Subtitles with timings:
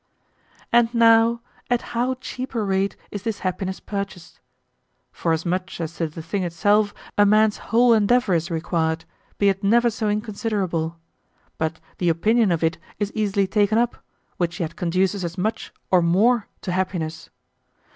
[0.73, 4.39] And now at how cheap a rate is this happiness purchased!
[5.11, 9.05] Forasmuch as to the thing itself a man's whole endeavor is required,
[9.37, 10.97] be it never so inconsiderable;
[11.59, 13.95] but the opinion of it is easily taken up,
[14.37, 17.29] which yet conduces as much or more to happiness.